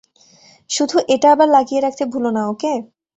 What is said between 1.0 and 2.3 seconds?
এটা আবার লাগিয়ে রাখতে ভুলো